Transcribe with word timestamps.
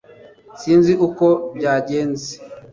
sinzi 0.59 0.93
uko 1.07 1.25
byagenze 1.55 2.31